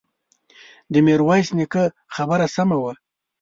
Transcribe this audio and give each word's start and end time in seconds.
د 0.93 0.95
ميرويس 1.05 1.47
نيکه 1.57 1.83
خبره 2.15 2.45
سمه 2.55 2.77
وه. 2.81 2.93